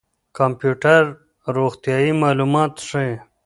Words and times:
کمپيوټر 0.37 1.01
روغتيايي 1.55 2.11
معلومات 2.23 2.73
ښيي. 2.87 3.13